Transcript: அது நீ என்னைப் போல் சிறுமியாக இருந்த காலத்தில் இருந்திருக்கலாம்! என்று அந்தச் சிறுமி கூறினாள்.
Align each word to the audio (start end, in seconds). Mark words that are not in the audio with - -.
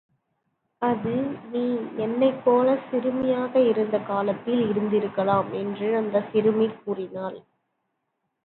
அது 0.81 1.11
நீ 1.51 1.61
என்னைப் 1.97 2.39
போல் 2.43 2.71
சிறுமியாக 2.87 3.53
இருந்த 3.67 3.99
காலத்தில் 4.01 4.63
இருந்திருக்கலாம்! 4.71 5.51
என்று 5.55 5.89
அந்தச் 5.97 6.29
சிறுமி 6.31 6.67
கூறினாள். 6.79 7.39